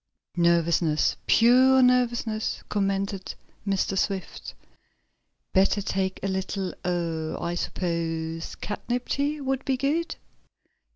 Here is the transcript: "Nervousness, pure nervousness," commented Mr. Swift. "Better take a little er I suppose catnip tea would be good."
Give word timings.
"Nervousness, 0.37 1.15
pure 1.27 1.83
nervousness," 1.83 2.63
commented 2.69 3.35
Mr. 3.67 3.95
Swift. 3.95 4.55
"Better 5.53 5.79
take 5.79 6.19
a 6.23 6.27
little 6.27 6.73
er 6.83 7.37
I 7.39 7.53
suppose 7.53 8.55
catnip 8.55 9.07
tea 9.09 9.39
would 9.41 9.63
be 9.63 9.77
good." 9.77 10.15